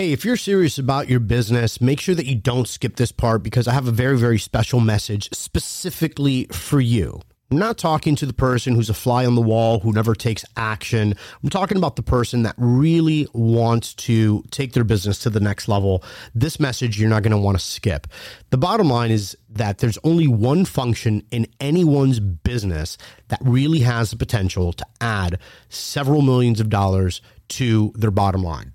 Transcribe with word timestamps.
Hey, 0.00 0.12
if 0.12 0.24
you're 0.24 0.38
serious 0.38 0.78
about 0.78 1.10
your 1.10 1.20
business, 1.20 1.78
make 1.78 2.00
sure 2.00 2.14
that 2.14 2.24
you 2.24 2.34
don't 2.34 2.66
skip 2.66 2.96
this 2.96 3.12
part 3.12 3.42
because 3.42 3.68
I 3.68 3.74
have 3.74 3.86
a 3.86 3.90
very, 3.90 4.16
very 4.16 4.38
special 4.38 4.80
message 4.80 5.28
specifically 5.34 6.46
for 6.50 6.80
you. 6.80 7.20
I'm 7.50 7.58
not 7.58 7.76
talking 7.76 8.16
to 8.16 8.24
the 8.24 8.32
person 8.32 8.74
who's 8.74 8.88
a 8.88 8.94
fly 8.94 9.26
on 9.26 9.34
the 9.34 9.42
wall 9.42 9.80
who 9.80 9.92
never 9.92 10.14
takes 10.14 10.42
action. 10.56 11.12
I'm 11.42 11.50
talking 11.50 11.76
about 11.76 11.96
the 11.96 12.02
person 12.02 12.44
that 12.44 12.54
really 12.56 13.28
wants 13.34 13.92
to 14.06 14.42
take 14.50 14.72
their 14.72 14.84
business 14.84 15.18
to 15.18 15.28
the 15.28 15.38
next 15.38 15.68
level. 15.68 16.02
This 16.34 16.58
message 16.58 16.98
you're 16.98 17.10
not 17.10 17.22
going 17.22 17.32
to 17.32 17.36
want 17.36 17.58
to 17.58 17.62
skip. 17.62 18.06
The 18.48 18.56
bottom 18.56 18.88
line 18.88 19.10
is 19.10 19.36
that 19.50 19.80
there's 19.80 19.98
only 20.02 20.26
one 20.26 20.64
function 20.64 21.26
in 21.30 21.46
anyone's 21.60 22.20
business 22.20 22.96
that 23.28 23.40
really 23.44 23.80
has 23.80 24.12
the 24.12 24.16
potential 24.16 24.72
to 24.72 24.86
add 25.02 25.38
several 25.68 26.22
millions 26.22 26.58
of 26.58 26.70
dollars 26.70 27.20
to 27.48 27.92
their 27.96 28.10
bottom 28.10 28.42
line 28.42 28.72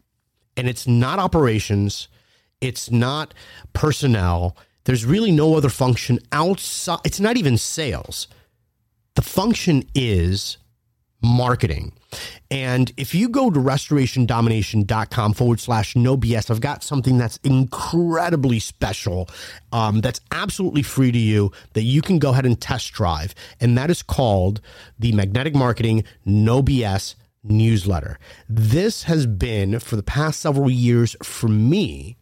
and 0.57 0.67
it's 0.67 0.87
not 0.87 1.19
operations, 1.19 2.07
it's 2.61 2.89
not 2.91 3.33
personnel. 3.73 4.55
There's 4.85 5.05
really 5.05 5.31
no 5.31 5.55
other 5.55 5.69
function 5.69 6.19
outside. 6.31 6.99
It's 7.03 7.19
not 7.19 7.37
even 7.37 7.57
sales. 7.57 8.27
The 9.15 9.21
function 9.21 9.83
is 9.95 10.57
marketing. 11.21 11.91
And 12.51 12.93
if 12.97 13.15
you 13.15 13.27
go 13.29 13.49
to 13.49 13.59
restorationdomination.com 13.59 15.33
forward 15.33 15.59
slash 15.59 15.95
no 15.95 16.15
BS, 16.15 16.49
I've 16.49 16.61
got 16.61 16.83
something 16.83 17.17
that's 17.17 17.37
incredibly 17.37 18.59
special, 18.59 19.27
um, 19.71 20.01
that's 20.01 20.21
absolutely 20.31 20.83
free 20.83 21.11
to 21.11 21.17
you 21.17 21.51
that 21.73 21.83
you 21.83 22.01
can 22.01 22.19
go 22.19 22.31
ahead 22.31 22.45
and 22.45 22.59
test 22.59 22.93
drive. 22.93 23.33
And 23.59 23.77
that 23.77 23.89
is 23.89 24.03
called 24.03 24.61
the 24.99 25.11
Magnetic 25.11 25.55
Marketing 25.55 26.03
No 26.23 26.61
BS 26.61 27.15
newsletter. 27.45 28.19
This 28.49 29.03
has 29.03 29.25
been, 29.25 29.79
for 29.79 29.95
the 29.95 30.03
past 30.03 30.39
several 30.39 30.69
years, 30.69 31.15
for 31.23 31.47
me, 31.47 32.17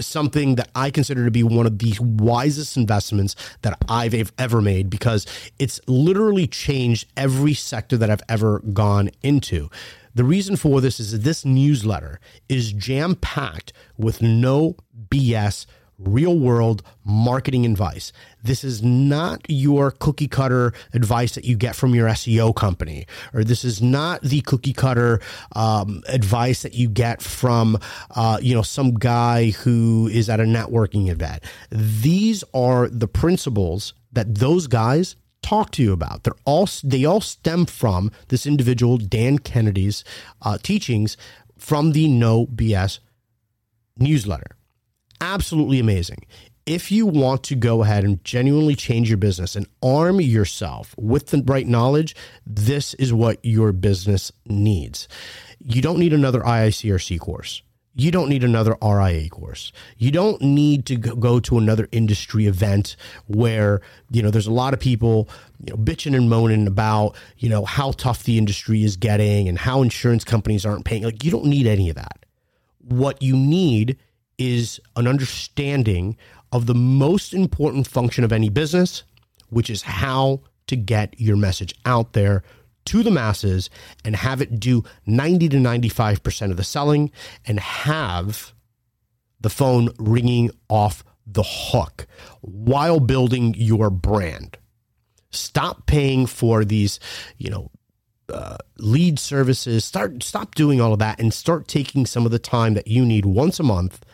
something 0.00 0.54
that 0.54 0.70
I 0.74 0.90
consider 0.90 1.24
to 1.24 1.30
be 1.30 1.42
one 1.42 1.66
of 1.66 1.78
the 1.78 1.94
wisest 2.00 2.76
investments 2.76 3.36
that 3.62 3.78
I've 3.88 4.32
ever 4.38 4.60
made 4.60 4.90
because 4.90 5.26
it's 5.58 5.80
literally 5.86 6.46
changed 6.46 7.12
every 7.16 7.54
sector 7.54 7.96
that 7.98 8.10
I've 8.10 8.22
ever 8.28 8.60
gone 8.60 9.10
into. 9.22 9.70
The 10.14 10.24
reason 10.24 10.56
for 10.56 10.80
this 10.80 10.98
is 10.98 11.12
that 11.12 11.18
this 11.18 11.44
newsletter 11.44 12.18
is 12.48 12.72
jam 12.72 13.14
packed 13.14 13.72
with 13.96 14.22
no 14.22 14.76
BS 15.08 15.66
real 16.00 16.38
world 16.38 16.82
marketing 17.04 17.66
advice. 17.66 18.12
This 18.42 18.64
is 18.64 18.82
not 18.82 19.44
your 19.48 19.90
cookie 19.90 20.28
cutter 20.28 20.72
advice 20.94 21.34
that 21.34 21.44
you 21.44 21.56
get 21.56 21.76
from 21.76 21.94
your 21.94 22.08
SEO 22.08 22.54
company, 22.54 23.06
or 23.34 23.44
this 23.44 23.64
is 23.64 23.82
not 23.82 24.22
the 24.22 24.40
cookie 24.40 24.72
cutter 24.72 25.20
um, 25.54 26.02
advice 26.08 26.62
that 26.62 26.74
you 26.74 26.88
get 26.88 27.22
from, 27.22 27.78
uh, 28.14 28.38
you 28.40 28.54
know, 28.54 28.62
some 28.62 28.94
guy 28.94 29.50
who 29.50 30.08
is 30.12 30.28
at 30.28 30.40
a 30.40 30.44
networking 30.44 31.08
event. 31.08 31.42
These 31.70 32.44
are 32.54 32.88
the 32.88 33.08
principles 33.08 33.94
that 34.12 34.36
those 34.36 34.66
guys 34.66 35.16
talk 35.42 35.70
to 35.72 35.82
you 35.82 35.92
about. 35.92 36.24
They're 36.24 36.34
all 36.44 36.68
they 36.84 37.04
all 37.04 37.20
stem 37.20 37.66
from 37.66 38.10
this 38.28 38.46
individual 38.46 38.98
Dan 38.98 39.38
Kennedy's 39.38 40.04
uh, 40.42 40.58
teachings 40.58 41.16
from 41.58 41.92
the 41.92 42.08
No 42.08 42.46
BS 42.46 43.00
newsletter 43.98 44.56
absolutely 45.20 45.78
amazing. 45.78 46.24
If 46.66 46.92
you 46.92 47.06
want 47.06 47.42
to 47.44 47.56
go 47.56 47.82
ahead 47.82 48.04
and 48.04 48.22
genuinely 48.24 48.76
change 48.76 49.08
your 49.08 49.16
business 49.18 49.56
and 49.56 49.66
arm 49.82 50.20
yourself 50.20 50.94
with 50.98 51.28
the 51.28 51.42
right 51.44 51.66
knowledge, 51.66 52.14
this 52.46 52.94
is 52.94 53.12
what 53.12 53.38
your 53.42 53.72
business 53.72 54.30
needs. 54.46 55.08
You 55.64 55.82
don't 55.82 55.98
need 55.98 56.12
another 56.12 56.40
IICRC 56.40 57.18
course. 57.18 57.62
You 57.96 58.12
don't 58.12 58.28
need 58.28 58.44
another 58.44 58.76
RIA 58.80 59.28
course. 59.30 59.72
You 59.98 60.12
don't 60.12 60.40
need 60.40 60.86
to 60.86 60.96
go 60.96 61.40
to 61.40 61.58
another 61.58 61.88
industry 61.90 62.46
event 62.46 62.94
where, 63.26 63.80
you 64.10 64.22
know, 64.22 64.30
there's 64.30 64.46
a 64.46 64.52
lot 64.52 64.72
of 64.72 64.80
people, 64.80 65.28
you 65.58 65.72
know, 65.72 65.76
bitching 65.76 66.16
and 66.16 66.30
moaning 66.30 66.68
about, 66.68 67.16
you 67.38 67.48
know, 67.48 67.64
how 67.64 67.90
tough 67.92 68.22
the 68.22 68.38
industry 68.38 68.84
is 68.84 68.96
getting 68.96 69.48
and 69.48 69.58
how 69.58 69.82
insurance 69.82 70.22
companies 70.22 70.64
aren't 70.64 70.84
paying. 70.84 71.02
Like, 71.02 71.24
you 71.24 71.32
don't 71.32 71.46
need 71.46 71.66
any 71.66 71.90
of 71.90 71.96
that. 71.96 72.24
What 72.78 73.22
you 73.22 73.36
need 73.36 73.98
is 74.40 74.80
an 74.96 75.06
understanding 75.06 76.16
of 76.50 76.66
the 76.66 76.74
most 76.74 77.34
important 77.34 77.86
function 77.86 78.24
of 78.24 78.32
any 78.32 78.48
business, 78.48 79.04
which 79.50 79.70
is 79.70 79.82
how 79.82 80.40
to 80.66 80.74
get 80.74 81.14
your 81.20 81.36
message 81.36 81.74
out 81.84 82.14
there 82.14 82.42
to 82.86 83.02
the 83.02 83.10
masses 83.10 83.68
and 84.04 84.16
have 84.16 84.40
it 84.40 84.58
do 84.58 84.82
90 85.06 85.50
to 85.50 85.56
95% 85.58 86.50
of 86.50 86.56
the 86.56 86.64
selling 86.64 87.12
and 87.46 87.60
have 87.60 88.54
the 89.40 89.50
phone 89.50 89.90
ringing 89.98 90.50
off 90.68 91.04
the 91.26 91.44
hook 91.44 92.06
while 92.40 92.98
building 92.98 93.54
your 93.56 93.90
brand. 93.90 94.56
Stop 95.30 95.86
paying 95.86 96.26
for 96.26 96.64
these, 96.64 96.98
you 97.36 97.50
know, 97.50 97.70
uh, 98.32 98.56
lead 98.78 99.18
services. 99.18 99.84
Start 99.84 100.22
stop 100.22 100.54
doing 100.54 100.80
all 100.80 100.92
of 100.92 100.98
that 101.00 101.20
and 101.20 101.34
start 101.34 101.68
taking 101.68 102.06
some 102.06 102.24
of 102.24 102.32
the 102.32 102.38
time 102.38 102.74
that 102.74 102.86
you 102.86 103.04
need 103.04 103.26
once 103.26 103.60
a 103.60 103.64
month 103.64 104.04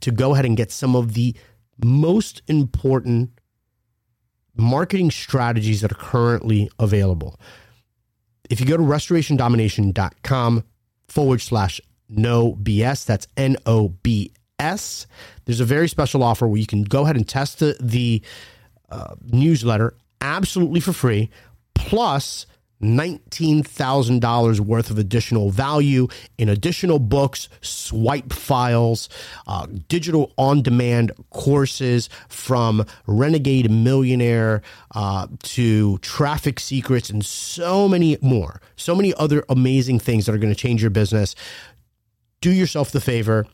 to 0.00 0.10
go 0.10 0.32
ahead 0.32 0.44
and 0.44 0.56
get 0.56 0.70
some 0.70 0.96
of 0.96 1.14
the 1.14 1.34
most 1.82 2.42
important 2.46 3.30
marketing 4.56 5.10
strategies 5.10 5.80
that 5.80 5.92
are 5.92 5.96
currently 5.96 6.70
available. 6.78 7.38
If 8.48 8.60
you 8.60 8.66
go 8.66 8.76
to 8.76 8.82
restorationdomination.com 8.82 10.64
forward 11.08 11.40
slash 11.40 11.80
no 12.08 12.54
BS, 12.54 13.04
that's 13.04 13.28
N 13.36 13.56
O 13.66 13.88
B 13.88 14.32
S, 14.58 15.06
there's 15.44 15.60
a 15.60 15.64
very 15.64 15.88
special 15.88 16.22
offer 16.22 16.46
where 16.46 16.58
you 16.58 16.66
can 16.66 16.82
go 16.82 17.04
ahead 17.04 17.16
and 17.16 17.28
test 17.28 17.60
the, 17.60 17.76
the 17.80 18.22
uh, 18.90 19.14
newsletter 19.24 19.94
absolutely 20.20 20.80
for 20.80 20.92
free, 20.92 21.30
plus 21.74 22.46
$19,000 22.82 24.60
worth 24.60 24.90
of 24.90 24.98
additional 24.98 25.50
value 25.50 26.08
in 26.38 26.48
additional 26.48 26.98
books, 26.98 27.48
swipe 27.60 28.32
files, 28.32 29.08
uh, 29.46 29.66
digital 29.88 30.32
on 30.38 30.62
demand 30.62 31.12
courses 31.30 32.08
from 32.28 32.84
Renegade 33.06 33.70
Millionaire 33.70 34.62
uh, 34.94 35.26
to 35.42 35.98
Traffic 35.98 36.58
Secrets, 36.58 37.10
and 37.10 37.24
so 37.24 37.88
many 37.88 38.16
more. 38.20 38.60
So 38.76 38.94
many 38.94 39.12
other 39.14 39.44
amazing 39.48 39.98
things 39.98 40.26
that 40.26 40.34
are 40.34 40.38
going 40.38 40.52
to 40.52 40.58
change 40.58 40.82
your 40.82 40.90
business. 40.90 41.34
Do 42.40 42.50
yourself 42.50 42.90
the 42.90 43.00
favor. 43.00 43.46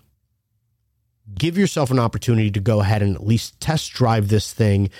Give 1.34 1.58
yourself 1.58 1.91
an 1.91 1.98
opportunity 1.98 2.53
to 2.53 2.60
go 2.60 2.81
ahead 2.81 3.03
and 3.03 3.16
at 3.16 3.26
least 3.26 3.58
test 3.60 3.93
drive 3.93 4.28
this 4.28 4.53
thing. 4.53 4.91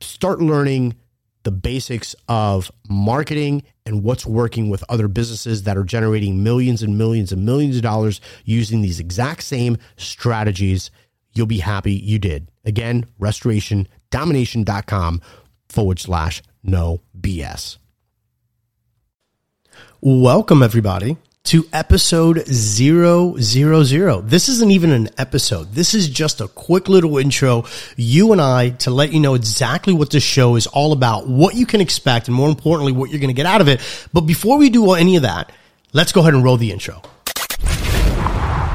Start 0.00 0.40
learning 0.40 0.96
the 1.44 1.52
basics 1.52 2.14
of 2.28 2.70
marketing 2.88 3.62
and 3.86 4.02
what's 4.02 4.26
working 4.26 4.68
with 4.68 4.84
other 4.88 5.08
businesses 5.08 5.62
that 5.62 5.76
are 5.76 5.84
generating 5.84 6.42
millions 6.42 6.82
and 6.82 6.98
millions 6.98 7.32
and 7.32 7.46
millions 7.46 7.76
of 7.76 7.82
dollars 7.82 8.20
using 8.44 8.82
these 8.82 8.98
exact 8.98 9.42
same 9.42 9.76
strategies. 9.96 10.90
You'll 11.34 11.46
be 11.46 11.58
happy 11.58 11.92
you 11.92 12.18
did. 12.18 12.50
Again, 12.64 13.06
restorationdomination.com 13.20 15.20
forward 15.68 15.98
slash 15.98 16.42
no 16.62 17.00
BS. 17.20 17.78
Welcome, 20.00 20.62
everybody 20.62 21.18
to 21.44 21.68
episode 21.74 22.42
000. 22.46 23.36
This 24.22 24.48
isn't 24.48 24.70
even 24.70 24.90
an 24.90 25.10
episode. 25.18 25.72
This 25.72 25.92
is 25.92 26.08
just 26.08 26.40
a 26.40 26.48
quick 26.48 26.88
little 26.88 27.18
intro, 27.18 27.66
you 27.96 28.32
and 28.32 28.40
I, 28.40 28.70
to 28.70 28.90
let 28.90 29.12
you 29.12 29.20
know 29.20 29.34
exactly 29.34 29.92
what 29.92 30.08
this 30.08 30.22
show 30.22 30.56
is 30.56 30.66
all 30.66 30.92
about, 30.92 31.28
what 31.28 31.54
you 31.54 31.66
can 31.66 31.82
expect, 31.82 32.28
and 32.28 32.34
more 32.34 32.48
importantly, 32.48 32.92
what 32.92 33.10
you're 33.10 33.20
going 33.20 33.28
to 33.28 33.34
get 33.34 33.44
out 33.44 33.60
of 33.60 33.68
it. 33.68 33.82
But 34.14 34.22
before 34.22 34.56
we 34.56 34.70
do 34.70 34.92
any 34.92 35.16
of 35.16 35.22
that, 35.22 35.52
let's 35.92 36.12
go 36.12 36.22
ahead 36.22 36.32
and 36.32 36.42
roll 36.42 36.56
the 36.56 36.72
intro. 36.72 37.02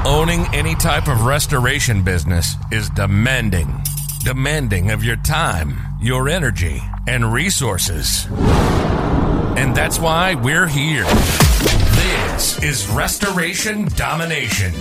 Owning 0.06 0.46
any 0.54 0.76
type 0.76 1.08
of 1.08 1.22
restoration 1.22 2.04
business 2.04 2.54
is 2.70 2.88
demanding. 2.90 3.82
Demanding 4.22 4.92
of 4.92 5.02
your 5.02 5.16
time, 5.16 5.76
your 6.00 6.28
energy, 6.28 6.80
and 7.08 7.32
resources. 7.32 8.28
And 8.30 9.74
that's 9.74 9.98
why 9.98 10.36
we're 10.36 10.68
here 10.68 11.04
this 11.60 12.62
is 12.62 12.88
Restoration 12.88 13.84
Domination. 13.96 14.72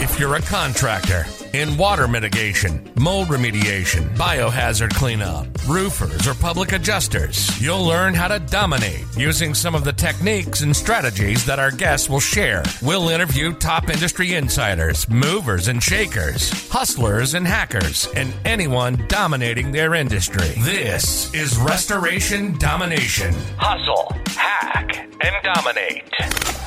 If 0.00 0.18
you're 0.18 0.34
a 0.34 0.42
contractor 0.42 1.24
in 1.52 1.76
water 1.76 2.08
mitigation, 2.08 2.90
mold 2.96 3.28
remediation, 3.28 4.08
biohazard 4.16 4.92
cleanup, 4.92 5.46
roofers, 5.68 6.26
or 6.26 6.34
public 6.34 6.72
adjusters, 6.72 7.60
you'll 7.60 7.84
learn 7.84 8.12
how 8.12 8.26
to 8.26 8.40
dominate 8.40 9.04
using 9.16 9.54
some 9.54 9.74
of 9.74 9.84
the 9.84 9.92
techniques 9.92 10.62
and 10.62 10.74
strategies 10.74 11.46
that 11.46 11.60
our 11.60 11.70
guests 11.70 12.10
will 12.10 12.20
share. 12.20 12.64
We'll 12.82 13.08
interview 13.08 13.52
top 13.52 13.88
industry 13.88 14.34
insiders, 14.34 15.08
movers 15.08 15.68
and 15.68 15.80
shakers, 15.80 16.50
hustlers 16.68 17.34
and 17.34 17.46
hackers, 17.46 18.08
and 18.16 18.34
anyone 18.44 19.04
dominating 19.08 19.70
their 19.70 19.94
industry. 19.94 20.54
This 20.58 21.32
is 21.34 21.56
Restoration 21.56 22.58
Domination. 22.58 23.32
Hustle, 23.58 24.12
hack, 24.36 24.96
and 24.96 25.34
dominate. 25.44 26.02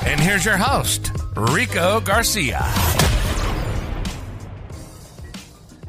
And 0.06 0.18
here's 0.18 0.46
your 0.46 0.56
host, 0.56 1.12
Rico 1.36 2.00
Garcia. 2.00 2.64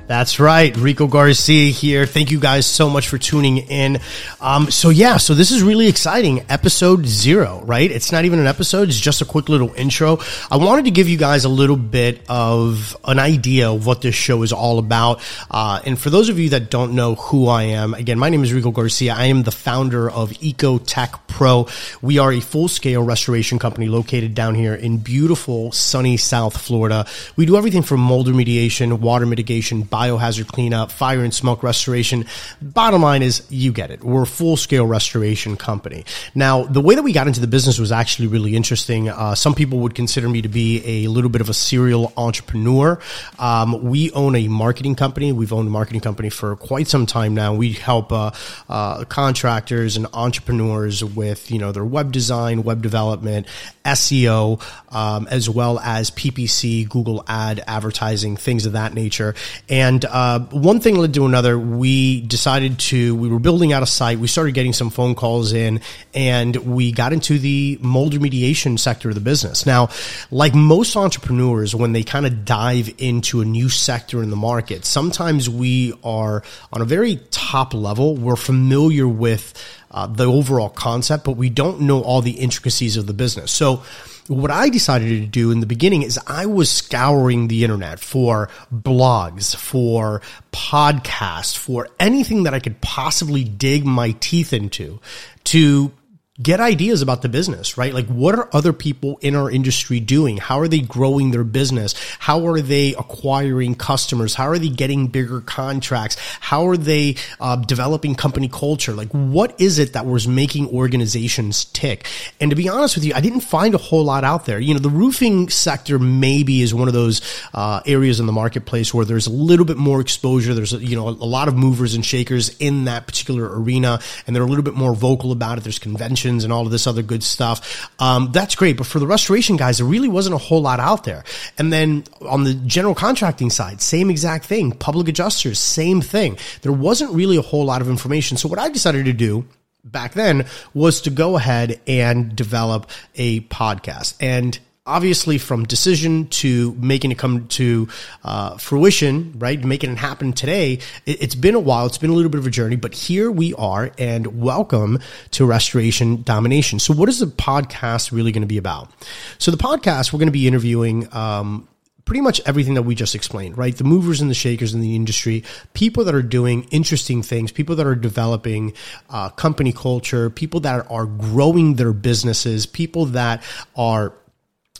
That's 0.09 0.39
right. 0.39 0.75
Rico 0.75 1.05
Garcia 1.05 1.71
here. 1.71 2.07
Thank 2.07 2.31
you 2.31 2.39
guys 2.39 2.65
so 2.65 2.89
much 2.89 3.07
for 3.07 3.19
tuning 3.19 3.59
in. 3.59 3.99
Um, 4.41 4.71
so 4.71 4.89
yeah, 4.89 5.17
so 5.17 5.35
this 5.35 5.51
is 5.51 5.61
really 5.61 5.87
exciting. 5.87 6.43
Episode 6.49 7.05
zero, 7.05 7.61
right? 7.63 7.91
It's 7.91 8.11
not 8.11 8.25
even 8.25 8.39
an 8.39 8.47
episode. 8.47 8.89
It's 8.89 8.99
just 8.99 9.21
a 9.21 9.25
quick 9.25 9.49
little 9.49 9.71
intro. 9.75 10.17
I 10.49 10.57
wanted 10.57 10.85
to 10.85 10.91
give 10.91 11.07
you 11.07 11.15
guys 11.15 11.45
a 11.45 11.49
little 11.49 11.75
bit 11.75 12.23
of 12.27 12.97
an 13.03 13.19
idea 13.19 13.71
of 13.71 13.85
what 13.85 14.01
this 14.01 14.15
show 14.15 14.41
is 14.41 14.51
all 14.51 14.79
about. 14.79 15.21
Uh, 15.51 15.79
and 15.85 15.99
for 15.99 16.09
those 16.09 16.29
of 16.29 16.39
you 16.39 16.49
that 16.49 16.71
don't 16.71 16.95
know 16.95 17.13
who 17.13 17.47
I 17.47 17.65
am, 17.65 17.93
again, 17.93 18.17
my 18.17 18.29
name 18.29 18.43
is 18.43 18.51
Rico 18.51 18.71
Garcia. 18.71 19.13
I 19.13 19.25
am 19.25 19.43
the 19.43 19.51
founder 19.51 20.09
of 20.09 20.31
EcoTek 20.31 21.19
Pro. 21.27 21.67
We 22.01 22.17
are 22.17 22.33
a 22.33 22.39
full 22.39 22.67
scale 22.67 23.03
restoration 23.03 23.59
company 23.59 23.85
located 23.85 24.33
down 24.33 24.55
here 24.55 24.73
in 24.73 24.97
beautiful 24.97 25.71
sunny 25.71 26.17
South 26.17 26.59
Florida. 26.59 27.05
We 27.35 27.45
do 27.45 27.55
everything 27.57 27.83
from 27.83 27.99
mold 27.99 28.25
remediation, 28.25 29.01
water 29.01 29.27
mitigation, 29.27 29.83
biohazard 29.99 30.47
cleanup, 30.47 30.91
fire 30.91 31.23
and 31.23 31.33
smoke 31.33 31.61
restoration. 31.61 32.25
Bottom 32.61 33.01
line 33.01 33.21
is 33.21 33.45
you 33.49 33.73
get 33.73 33.91
it. 33.91 34.01
We're 34.01 34.23
a 34.23 34.27
full 34.27 34.55
scale 34.55 34.85
restoration 34.85 35.57
company. 35.57 36.05
Now, 36.33 36.63
the 36.63 36.79
way 36.79 36.95
that 36.95 37.03
we 37.03 37.11
got 37.11 37.27
into 37.27 37.41
the 37.41 37.47
business 37.47 37.77
was 37.79 37.91
actually 37.91 38.27
really 38.27 38.55
interesting. 38.55 39.09
Uh, 39.09 39.35
some 39.35 39.53
people 39.53 39.79
would 39.79 39.95
consider 39.95 40.29
me 40.29 40.41
to 40.41 40.47
be 40.47 41.03
a 41.05 41.09
little 41.09 41.29
bit 41.29 41.41
of 41.41 41.49
a 41.49 41.53
serial 41.53 42.13
entrepreneur. 42.15 42.99
Um, 43.39 43.83
we 43.83 44.11
own 44.11 44.35
a 44.35 44.47
marketing 44.47 44.95
company. 44.95 45.33
We've 45.33 45.51
owned 45.51 45.67
a 45.67 45.71
marketing 45.71 46.01
company 46.01 46.29
for 46.29 46.55
quite 46.55 46.87
some 46.87 47.05
time 47.05 47.35
now. 47.35 47.53
We 47.53 47.73
help 47.73 48.13
uh, 48.13 48.31
uh, 48.69 49.03
contractors 49.05 49.97
and 49.97 50.07
entrepreneurs 50.13 51.03
with 51.03 51.51
you 51.51 51.59
know 51.59 51.71
their 51.73 51.85
web 51.85 52.11
design, 52.13 52.63
web 52.63 52.81
development, 52.81 53.47
SEO, 53.83 54.61
um, 54.93 55.27
as 55.29 55.49
well 55.49 55.79
as 55.79 56.11
PPC, 56.11 56.87
Google 56.87 57.23
ad 57.27 57.63
advertising, 57.67 58.37
things 58.37 58.65
of 58.65 58.73
that 58.73 58.93
nature. 58.93 59.35
And 59.67 59.88
and 59.89 60.05
uh, 60.05 60.39
one 60.51 60.79
thing 60.79 60.97
led 60.97 61.15
to 61.15 61.25
another. 61.25 61.57
We 61.57 62.21
decided 62.21 62.77
to, 62.77 63.15
we 63.15 63.27
were 63.27 63.39
building 63.39 63.73
out 63.73 63.81
a 63.81 63.87
site. 63.87 64.19
We 64.19 64.27
started 64.27 64.53
getting 64.53 64.71
some 64.71 64.91
phone 64.91 65.15
calls 65.15 65.51
in 65.51 65.81
and 66.13 66.55
we 66.57 66.91
got 66.91 67.11
into 67.11 67.39
the 67.39 67.79
mold 67.81 68.13
remediation 68.13 68.77
sector 68.77 69.09
of 69.09 69.15
the 69.15 69.21
business. 69.21 69.65
Now, 69.65 69.89
like 70.29 70.53
most 70.53 70.95
entrepreneurs, 70.95 71.73
when 71.73 71.93
they 71.93 72.03
kind 72.03 72.27
of 72.27 72.45
dive 72.45 72.93
into 72.99 73.41
a 73.41 73.45
new 73.45 73.67
sector 73.67 74.21
in 74.21 74.29
the 74.29 74.35
market, 74.35 74.85
sometimes 74.85 75.49
we 75.49 75.95
are 76.03 76.43
on 76.71 76.81
a 76.81 76.85
very 76.85 77.15
top 77.31 77.73
level. 77.73 78.15
We're 78.15 78.35
familiar 78.35 79.07
with 79.07 79.55
uh, 79.89 80.05
the 80.05 80.25
overall 80.25 80.69
concept, 80.69 81.23
but 81.23 81.31
we 81.31 81.49
don't 81.49 81.81
know 81.81 82.03
all 82.03 82.21
the 82.21 82.39
intricacies 82.39 82.95
of 82.95 83.07
the 83.07 83.13
business. 83.13 83.51
So, 83.51 83.81
what 84.29 84.51
I 84.51 84.69
decided 84.69 85.09
to 85.09 85.25
do 85.25 85.49
in 85.49 85.59
the 85.59 85.65
beginning 85.65 86.03
is 86.03 86.19
I 86.27 86.45
was 86.45 86.69
scouring 86.69 87.47
the 87.47 87.63
internet 87.63 87.99
for 87.99 88.49
blogs, 88.71 89.55
for 89.55 90.21
podcasts, 90.53 91.57
for 91.57 91.89
anything 91.99 92.43
that 92.43 92.53
I 92.53 92.59
could 92.59 92.79
possibly 92.79 93.43
dig 93.43 93.85
my 93.85 94.11
teeth 94.19 94.53
into 94.53 94.99
to 95.45 95.91
get 96.41 96.59
ideas 96.61 97.01
about 97.01 97.21
the 97.21 97.29
business, 97.29 97.77
right? 97.77 97.93
Like 97.93 98.07
what 98.07 98.33
are 98.35 98.47
other 98.53 98.71
people 98.71 99.19
in 99.21 99.35
our 99.35 99.51
industry 99.51 99.99
doing? 99.99 100.37
How 100.37 100.59
are 100.59 100.69
they 100.69 100.79
growing 100.79 101.31
their 101.31 101.43
business? 101.43 101.95
How 102.19 102.47
are 102.47 102.61
they 102.61 102.95
acquiring 102.95 103.75
customers? 103.75 104.35
How 104.35 104.47
are 104.47 104.57
they 104.57 104.69
getting 104.69 105.07
bigger 105.07 105.41
contracts? 105.41 106.15
How 106.39 106.67
are 106.67 106.77
they 106.77 107.17
uh, 107.41 107.57
developing 107.57 108.15
company 108.15 108.47
culture? 108.47 108.93
Like 108.93 109.09
what 109.09 109.59
is 109.59 109.79
it 109.79 109.93
that 109.93 110.05
was 110.05 110.27
making 110.27 110.69
organizations 110.69 111.65
tick? 111.65 112.07
And 112.39 112.51
to 112.51 112.55
be 112.55 112.69
honest 112.69 112.95
with 112.95 113.03
you, 113.03 113.13
I 113.13 113.21
didn't 113.21 113.41
find 113.41 113.75
a 113.75 113.79
whole 113.79 114.05
lot 114.05 114.23
out 114.23 114.45
there. 114.45 114.59
You 114.59 114.73
know, 114.73 114.79
the 114.79 114.89
roofing 114.89 115.49
sector 115.49 115.99
maybe 115.99 116.61
is 116.61 116.73
one 116.73 116.87
of 116.87 116.93
those 116.93 117.21
uh, 117.53 117.81
areas 117.85 118.21
in 118.21 118.27
the 118.27 118.31
marketplace 118.31 118.93
where 118.93 119.03
there's 119.03 119.27
a 119.27 119.31
little 119.31 119.65
bit 119.65 119.77
more 119.77 119.99
exposure. 119.99 120.53
There's, 120.53 120.71
you 120.71 120.95
know, 120.95 121.09
a 121.09 121.11
lot 121.11 121.49
of 121.49 121.57
movers 121.57 121.95
and 121.95 122.05
shakers 122.05 122.55
in 122.59 122.85
that 122.85 123.07
particular 123.07 123.59
arena 123.59 123.99
and 124.25 124.33
they're 124.33 124.43
a 124.43 124.47
little 124.47 124.63
bit 124.63 124.75
more 124.75 124.95
vocal 124.95 125.33
about 125.33 125.57
it. 125.57 125.65
There's 125.65 125.79
conventions 125.79 126.28
and 126.29 126.53
all 126.53 126.65
of 126.65 126.71
this 126.71 126.87
other 126.87 127.01
good 127.01 127.23
stuff. 127.23 127.89
Um, 127.99 128.31
that's 128.31 128.55
great. 128.55 128.77
But 128.77 128.87
for 128.87 128.99
the 128.99 129.07
restoration 129.07 129.57
guys, 129.57 129.77
there 129.77 129.87
really 129.87 130.07
wasn't 130.07 130.35
a 130.35 130.39
whole 130.39 130.61
lot 130.61 130.79
out 130.79 131.03
there. 131.03 131.23
And 131.57 131.73
then 131.73 132.03
on 132.21 132.43
the 132.43 132.53
general 132.53 132.95
contracting 132.95 133.49
side, 133.49 133.81
same 133.81 134.09
exact 134.09 134.45
thing. 134.45 134.71
Public 134.71 135.07
adjusters, 135.07 135.59
same 135.59 136.01
thing. 136.01 136.37
There 136.61 136.71
wasn't 136.71 137.13
really 137.13 137.37
a 137.37 137.41
whole 137.41 137.65
lot 137.65 137.81
of 137.81 137.89
information. 137.89 138.37
So 138.37 138.47
what 138.47 138.59
I 138.59 138.69
decided 138.69 139.05
to 139.05 139.13
do 139.13 139.45
back 139.83 140.13
then 140.13 140.45
was 140.73 141.01
to 141.01 141.09
go 141.09 141.37
ahead 141.37 141.79
and 141.87 142.35
develop 142.35 142.89
a 143.15 143.41
podcast. 143.41 144.15
And 144.19 144.59
obviously 144.89 145.37
from 145.37 145.65
decision 145.65 146.27
to 146.27 146.73
making 146.79 147.11
it 147.11 147.17
come 147.17 147.47
to 147.47 147.87
uh, 148.23 148.57
fruition, 148.57 149.33
right? 149.37 149.63
Making 149.63 149.91
it 149.91 149.97
happen 149.97 150.33
today. 150.33 150.79
It, 151.05 151.21
has 151.21 151.35
been 151.35 151.53
a 151.55 151.59
while. 151.59 151.85
It's 151.85 151.99
been 151.99 152.09
a 152.09 152.13
little 152.13 152.31
bit 152.31 152.39
of 152.39 152.47
a 152.47 152.49
journey, 152.49 152.75
but 152.75 152.95
here 152.95 153.29
we 153.31 153.53
are 153.53 153.91
and 153.99 154.41
welcome 154.41 154.99
to 155.31 155.45
Restoration 155.45 156.23
Domination. 156.23 156.79
So 156.79 156.93
what 156.93 157.07
is 157.07 157.19
the 157.19 157.27
podcast 157.27 158.11
really 158.11 158.31
going 158.31 158.41
to 158.41 158.47
be 158.47 158.57
about? 158.57 158.89
So 159.37 159.51
the 159.51 159.57
podcast, 159.57 160.11
we're 160.11 160.19
going 160.19 160.27
to 160.27 160.33
be 160.33 160.47
interviewing, 160.47 161.07
um, 161.15 161.67
pretty 162.05 162.21
much 162.21 162.41
everything 162.47 162.73
that 162.73 162.81
we 162.81 162.95
just 162.95 163.13
explained, 163.13 163.55
right? 163.55 163.77
The 163.77 163.83
movers 163.83 164.19
and 164.19 164.31
the 164.31 164.35
shakers 164.35 164.73
in 164.73 164.81
the 164.81 164.95
industry, 164.95 165.43
people 165.75 166.03
that 166.05 166.15
are 166.15 166.23
doing 166.23 166.63
interesting 166.71 167.21
things, 167.21 167.51
people 167.51 167.75
that 167.75 167.85
are 167.85 167.93
developing 167.93 168.73
uh, 169.11 169.29
company 169.29 169.71
culture, 169.71 170.31
people 170.31 170.61
that 170.61 170.89
are 170.89 171.05
growing 171.05 171.75
their 171.75 171.93
businesses, 171.93 172.65
people 172.65 173.05
that 173.05 173.43
are 173.75 174.13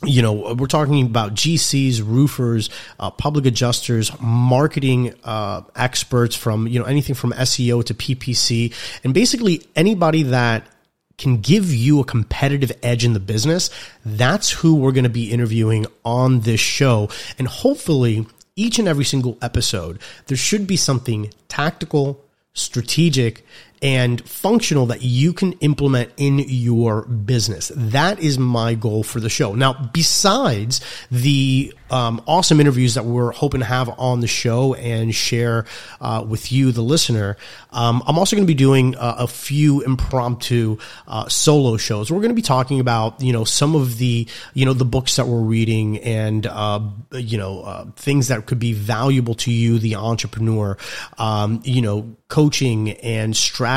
you 0.04 0.22
know, 0.22 0.54
we're 0.54 0.66
talking 0.66 1.04
about 1.04 1.34
GCs, 1.34 2.00
roofers, 2.02 2.70
uh, 2.98 3.10
public 3.10 3.44
adjusters, 3.46 4.10
marketing 4.20 5.14
uh, 5.24 5.62
experts 5.76 6.34
from, 6.34 6.66
you 6.66 6.78
know, 6.78 6.86
anything 6.86 7.14
from 7.14 7.32
SEO 7.32 7.84
to 7.84 7.94
PPC, 7.94 8.72
and 9.04 9.12
basically 9.12 9.66
anybody 9.76 10.22
that 10.24 10.66
can 11.18 11.42
give 11.42 11.72
you 11.72 12.00
a 12.00 12.04
competitive 12.04 12.72
edge 12.82 13.04
in 13.04 13.12
the 13.12 13.20
business. 13.20 13.68
That's 14.06 14.50
who 14.50 14.76
we're 14.76 14.92
going 14.92 15.04
to 15.04 15.10
be 15.10 15.30
interviewing 15.30 15.86
on 16.02 16.40
this 16.40 16.60
show. 16.60 17.10
And 17.38 17.46
hopefully, 17.46 18.26
each 18.56 18.78
and 18.78 18.88
every 18.88 19.04
single 19.04 19.36
episode, 19.42 20.00
there 20.26 20.36
should 20.38 20.66
be 20.66 20.76
something 20.76 21.30
tactical, 21.48 22.24
strategic, 22.54 23.44
and 23.82 24.26
functional 24.28 24.86
that 24.86 25.02
you 25.02 25.32
can 25.32 25.52
implement 25.54 26.12
in 26.18 26.38
your 26.38 27.02
business. 27.02 27.72
That 27.74 28.20
is 28.20 28.38
my 28.38 28.74
goal 28.74 29.02
for 29.02 29.20
the 29.20 29.30
show. 29.30 29.54
Now, 29.54 29.72
besides 29.72 30.82
the 31.10 31.72
um, 31.90 32.22
awesome 32.26 32.60
interviews 32.60 32.94
that 32.94 33.04
we're 33.04 33.32
hoping 33.32 33.60
to 33.60 33.66
have 33.66 33.88
on 33.98 34.20
the 34.20 34.26
show 34.26 34.74
and 34.74 35.14
share 35.14 35.64
uh, 36.00 36.24
with 36.26 36.52
you, 36.52 36.72
the 36.72 36.82
listener, 36.82 37.36
um, 37.72 38.02
I'm 38.06 38.18
also 38.18 38.36
going 38.36 38.46
to 38.46 38.50
be 38.50 38.54
doing 38.54 38.96
uh, 38.96 39.16
a 39.18 39.26
few 39.26 39.80
impromptu 39.80 40.76
uh, 41.08 41.28
solo 41.28 41.76
shows. 41.78 42.12
We're 42.12 42.20
going 42.20 42.30
to 42.30 42.34
be 42.34 42.42
talking 42.42 42.80
about 42.80 43.20
you 43.20 43.32
know 43.32 43.44
some 43.44 43.74
of 43.74 43.98
the 43.98 44.28
you 44.54 44.66
know 44.66 44.74
the 44.74 44.84
books 44.84 45.16
that 45.16 45.26
we're 45.26 45.40
reading 45.40 45.98
and 45.98 46.46
uh, 46.46 46.80
you 47.12 47.38
know 47.38 47.62
uh, 47.62 47.86
things 47.96 48.28
that 48.28 48.46
could 48.46 48.58
be 48.58 48.72
valuable 48.72 49.34
to 49.36 49.50
you, 49.50 49.78
the 49.78 49.96
entrepreneur. 49.96 50.76
Um, 51.18 51.62
you 51.64 51.82
know, 51.82 52.16
coaching 52.28 52.90
and 52.90 53.36
strategy 53.36 53.69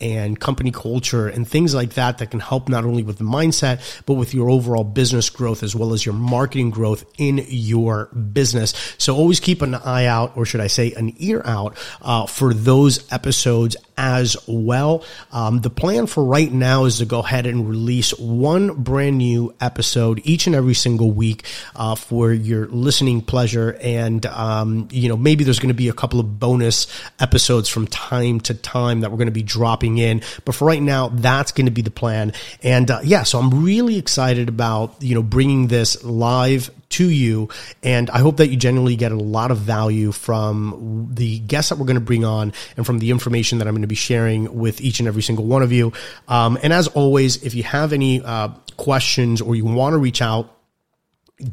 and 0.00 0.38
company 0.38 0.70
culture 0.70 1.26
and 1.28 1.48
things 1.48 1.74
like 1.74 1.94
that 1.94 2.18
that 2.18 2.30
can 2.30 2.40
help 2.40 2.68
not 2.68 2.84
only 2.84 3.02
with 3.02 3.18
the 3.18 3.24
mindset 3.24 3.80
but 4.06 4.14
with 4.14 4.32
your 4.32 4.48
overall 4.48 4.84
business 4.84 5.28
growth 5.28 5.62
as 5.62 5.74
well 5.74 5.92
as 5.92 6.04
your 6.06 6.14
marketing 6.14 6.70
growth 6.70 7.04
in 7.18 7.32
in 7.38 7.46
your 7.48 8.06
business. 8.06 8.74
So 8.98 9.16
always 9.16 9.40
keep 9.40 9.62
an 9.62 9.74
eye 9.74 10.06
out, 10.06 10.36
or 10.36 10.44
should 10.44 10.60
I 10.60 10.66
say, 10.66 10.92
an 10.92 11.14
ear 11.18 11.42
out 11.44 11.76
uh, 12.00 12.26
for 12.26 12.54
those 12.54 13.10
episodes 13.12 13.76
as 14.02 14.36
well. 14.48 15.04
Um, 15.30 15.60
the 15.60 15.70
plan 15.70 16.08
for 16.08 16.24
right 16.24 16.50
now 16.52 16.86
is 16.86 16.98
to 16.98 17.06
go 17.06 17.20
ahead 17.20 17.46
and 17.46 17.68
release 17.68 18.10
one 18.18 18.82
brand 18.82 19.16
new 19.16 19.54
episode 19.60 20.20
each 20.24 20.48
and 20.48 20.56
every 20.56 20.74
single 20.74 21.12
week 21.12 21.46
uh, 21.76 21.94
for 21.94 22.32
your 22.32 22.66
listening 22.66 23.20
pleasure. 23.20 23.78
And, 23.80 24.26
um, 24.26 24.88
you 24.90 25.08
know, 25.08 25.16
maybe 25.16 25.44
there's 25.44 25.60
going 25.60 25.68
to 25.68 25.74
be 25.74 25.88
a 25.88 25.92
couple 25.92 26.18
of 26.18 26.40
bonus 26.40 26.88
episodes 27.20 27.68
from 27.68 27.86
time 27.86 28.40
to 28.40 28.54
time 28.54 29.02
that 29.02 29.12
we're 29.12 29.18
going 29.18 29.26
to 29.26 29.32
be 29.32 29.44
dropping 29.44 29.98
in. 29.98 30.22
But 30.44 30.56
for 30.56 30.66
right 30.66 30.82
now, 30.82 31.08
that's 31.08 31.52
going 31.52 31.66
to 31.66 31.72
be 31.72 31.82
the 31.82 31.92
plan. 31.92 32.32
And 32.60 32.90
uh, 32.90 33.00
yeah, 33.04 33.22
so 33.22 33.38
I'm 33.38 33.64
really 33.64 33.98
excited 33.98 34.48
about, 34.48 35.00
you 35.00 35.14
know, 35.14 35.22
bringing 35.22 35.68
this 35.68 36.02
live 36.02 36.70
to 36.92 37.08
you. 37.08 37.48
And 37.82 38.08
I 38.10 38.18
hope 38.18 38.38
that 38.38 38.48
you 38.48 38.56
genuinely 38.56 38.96
get 38.96 39.12
a 39.12 39.16
lot 39.16 39.50
of 39.50 39.58
value 39.58 40.12
from 40.12 41.08
the 41.12 41.40
guests 41.40 41.70
that 41.70 41.78
we're 41.78 41.86
going 41.86 41.94
to 41.94 42.00
bring 42.00 42.24
on 42.24 42.52
and 42.76 42.86
from 42.86 42.98
the 42.98 43.10
information 43.10 43.58
that 43.58 43.68
I'm 43.68 43.74
going 43.74 43.82
to 43.82 43.88
be 43.88 43.94
sharing 43.94 44.58
with 44.58 44.80
each 44.80 44.98
and 45.00 45.08
every 45.08 45.22
single 45.22 45.44
one 45.44 45.62
of 45.62 45.72
you. 45.72 45.92
Um, 46.28 46.58
and 46.62 46.72
as 46.72 46.88
always, 46.88 47.42
if 47.42 47.54
you 47.54 47.62
have 47.64 47.92
any 47.92 48.22
uh, 48.22 48.48
questions 48.76 49.40
or 49.40 49.54
you 49.54 49.64
want 49.64 49.94
to 49.94 49.98
reach 49.98 50.22
out, 50.22 50.56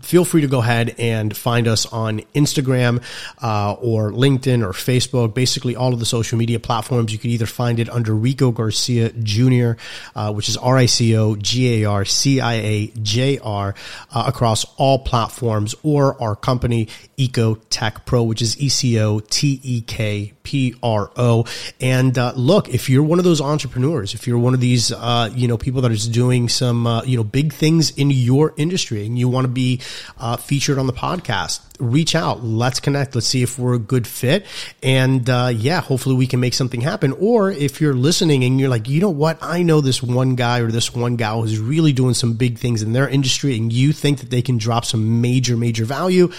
feel 0.02 0.26
free 0.26 0.42
to 0.42 0.48
go 0.48 0.60
ahead 0.60 0.96
and 0.98 1.36
find 1.36 1.68
us 1.68 1.86
on 1.86 2.20
Instagram 2.36 3.04
uh, 3.42 3.74
or 3.74 4.12
LinkedIn 4.12 4.64
or 4.64 4.72
Facebook, 4.72 5.34
basically 5.34 5.76
all 5.76 5.94
of 5.94 6.00
the 6.00 6.06
social 6.06 6.38
media 6.38 6.60
platforms. 6.60 7.12
You 7.12 7.20
can 7.20 7.30
either 7.32 7.46
find 7.46 7.80
it 7.80 7.90
under 7.90 8.14
Rico 8.14 8.52
Garcia 8.52 9.12
Jr., 9.12 9.74
uh, 10.16 10.34
which 10.34 10.50
is 10.50 10.58
R 10.58 10.78
I 10.78 10.86
C 10.86 11.16
O 11.16 11.36
G 11.36 11.84
A 11.84 11.90
R 11.90 12.06
C 12.06 12.42
I 12.42 12.54
A 12.54 12.88
J 12.88 13.40
R, 13.40 13.76
uh, 14.12 14.24
across 14.28 14.66
all 14.78 15.00
platforms, 15.00 15.76
or 15.84 16.22
our 16.22 16.36
company, 16.36 16.88
Eco 17.18 17.56
Tek 17.70 18.06
Pro, 18.06 18.24
which 18.24 18.42
is 18.42 18.60
E 18.60 18.70
C 18.70 19.00
O 19.00 19.20
T 19.20 19.60
E 19.64 19.82
K 19.82 20.34
P 20.44 20.76
R 20.82 21.12
O. 21.16 21.46
And 21.80 22.18
uh, 22.18 22.34
look, 22.36 22.70
if 22.70 22.90
you're 22.90 23.04
one 23.04 23.20
of 23.20 23.26
those 23.26 23.42
entrepreneurs, 23.42 24.14
if 24.14 24.26
you're 24.28 24.40
one 24.40 24.54
of 24.54 24.60
these, 24.60 24.92
uh, 24.92 25.30
you 25.36 25.48
know, 25.48 25.58
people 25.58 25.82
that 25.82 25.92
is 25.92 26.08
doing 26.08 26.50
some, 26.50 26.88
uh, 26.88 27.04
you 27.04 27.18
know, 27.18 27.24
big 27.24 27.54
things 27.54 27.92
in 27.92 28.10
your 28.10 28.54
industry 28.58 29.06
and 29.06 29.20
you 29.20 29.28
want 29.28 29.46
to 29.46 29.50
uh, 30.18 30.38
featured 30.38 30.78
on 30.78 30.88
the 30.88 30.94
podcast, 30.94 31.62
reach 31.80 32.16
out. 32.16 32.44
Let's 32.44 32.80
connect. 32.80 33.16
Let's 33.16 33.28
see 33.28 33.42
if 33.42 33.58
we're 33.58 33.76
a 33.76 33.80
good 33.80 34.06
fit. 34.06 34.46
And 34.84 35.30
uh, 35.30 35.52
yeah, 35.54 35.82
hopefully 35.82 36.16
we 36.16 36.28
can 36.28 36.40
make 36.40 36.54
something 36.54 36.82
happen. 36.82 37.14
Or 37.14 37.52
if 37.52 37.82
you're 37.82 37.94
listening 37.94 38.44
and 38.44 38.60
you're 38.60 38.70
like, 38.70 38.88
you 38.88 39.00
know 39.00 39.10
what? 39.10 39.38
I 39.42 39.64
know 39.64 39.82
this 39.82 40.04
one 40.04 40.36
guy 40.36 40.60
or 40.60 40.72
this 40.72 40.94
one 40.94 41.16
gal 41.16 41.42
who's 41.42 41.60
really 41.60 41.94
doing 41.94 42.14
some 42.14 42.34
big 42.34 42.58
things 42.58 42.82
in 42.82 42.94
their 42.94 43.08
industry 43.08 43.56
and 43.56 43.72
you 43.72 43.94
think 43.94 44.20
that 44.20 44.30
they 44.30 44.42
can 44.42 44.58
drop 44.58 44.86
some 44.86 45.22
major, 45.22 45.56
major 45.56 45.86
value. 45.86 46.32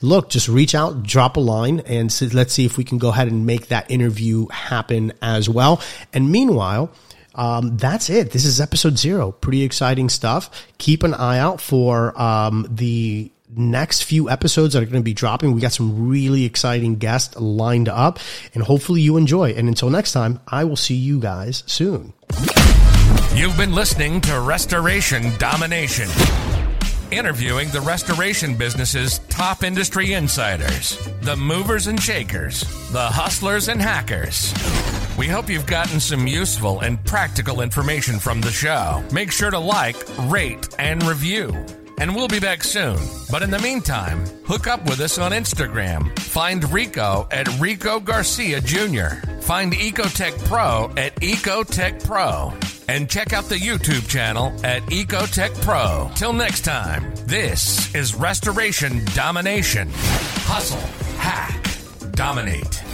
Look, 0.00 0.30
just 0.30 0.48
reach 0.48 0.74
out, 0.74 1.02
drop 1.02 1.36
a 1.36 1.40
line 1.40 1.80
and 1.80 2.12
see, 2.12 2.28
let's 2.28 2.52
see 2.52 2.64
if 2.64 2.76
we 2.76 2.84
can 2.84 2.98
go 2.98 3.08
ahead 3.10 3.28
and 3.28 3.46
make 3.46 3.68
that 3.68 3.90
interview 3.90 4.48
happen 4.48 5.12
as 5.20 5.48
well. 5.48 5.80
And 6.12 6.30
meanwhile, 6.30 6.90
um, 7.36 7.76
that's 7.76 8.10
it. 8.10 8.32
This 8.32 8.44
is 8.44 8.60
episode 8.60 8.98
zero. 8.98 9.30
Pretty 9.30 9.62
exciting 9.62 10.08
stuff. 10.08 10.50
Keep 10.78 11.02
an 11.02 11.14
eye 11.14 11.38
out 11.38 11.60
for 11.60 12.20
um, 12.20 12.66
the 12.68 13.30
next 13.54 14.02
few 14.04 14.28
episodes 14.28 14.74
that 14.74 14.82
are 14.82 14.86
going 14.86 15.02
to 15.02 15.04
be 15.04 15.14
dropping. 15.14 15.54
We 15.54 15.60
got 15.60 15.72
some 15.72 16.08
really 16.08 16.44
exciting 16.44 16.96
guests 16.96 17.36
lined 17.36 17.88
up, 17.88 18.18
and 18.54 18.62
hopefully 18.62 19.02
you 19.02 19.16
enjoy. 19.16 19.50
And 19.50 19.68
until 19.68 19.90
next 19.90 20.12
time, 20.12 20.40
I 20.48 20.64
will 20.64 20.76
see 20.76 20.94
you 20.94 21.20
guys 21.20 21.62
soon. 21.66 22.12
You've 23.34 23.56
been 23.56 23.72
listening 23.72 24.22
to 24.22 24.40
Restoration 24.40 25.30
Domination, 25.38 26.08
interviewing 27.10 27.68
the 27.68 27.82
restoration 27.82 28.56
business's 28.56 29.18
top 29.28 29.62
industry 29.62 30.14
insiders, 30.14 30.98
the 31.20 31.36
movers 31.36 31.86
and 31.86 32.00
shakers, 32.00 32.62
the 32.92 33.06
hustlers 33.06 33.68
and 33.68 33.80
hackers. 33.80 34.54
We 35.18 35.28
hope 35.28 35.48
you've 35.48 35.66
gotten 35.66 35.98
some 35.98 36.26
useful 36.26 36.80
and 36.80 37.02
practical 37.06 37.62
information 37.62 38.18
from 38.18 38.42
the 38.42 38.50
show. 38.50 39.02
Make 39.10 39.32
sure 39.32 39.50
to 39.50 39.58
like, 39.58 39.96
rate, 40.28 40.68
and 40.78 41.02
review. 41.04 41.64
And 41.98 42.14
we'll 42.14 42.28
be 42.28 42.38
back 42.38 42.62
soon. 42.62 42.98
But 43.30 43.42
in 43.42 43.50
the 43.50 43.58
meantime, 43.58 44.26
hook 44.44 44.66
up 44.66 44.84
with 44.84 45.00
us 45.00 45.16
on 45.16 45.32
Instagram. 45.32 46.16
Find 46.18 46.70
Rico 46.70 47.26
at 47.30 47.48
Rico 47.58 47.98
Garcia 47.98 48.60
Jr. 48.60 49.16
Find 49.40 49.72
Ecotek 49.72 50.38
Pro 50.44 50.92
at 50.98 51.14
Ecotek 51.16 52.04
Pro. 52.04 52.52
And 52.86 53.08
check 53.08 53.32
out 53.32 53.44
the 53.44 53.56
YouTube 53.56 54.06
channel 54.10 54.52
at 54.64 54.82
Ecotek 54.82 55.58
Pro. 55.62 56.10
Till 56.14 56.34
next 56.34 56.60
time, 56.66 57.10
this 57.24 57.94
is 57.94 58.14
Restoration 58.14 59.02
Domination. 59.14 59.88
Hustle, 60.44 60.78
hack, 61.18 61.64
dominate. 62.12 62.85